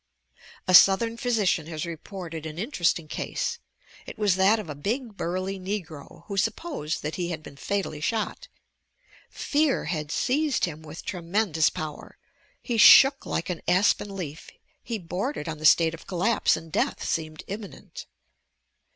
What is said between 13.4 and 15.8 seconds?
an aspen leaf, he bor dered on the